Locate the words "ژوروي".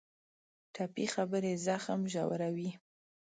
2.13-2.69